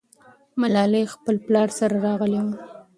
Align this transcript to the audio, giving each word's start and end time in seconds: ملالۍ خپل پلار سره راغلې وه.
ملالۍ 0.61 1.03
خپل 1.13 1.35
پلار 1.45 1.69
سره 1.79 1.95
راغلې 2.05 2.39
وه. 2.45 2.53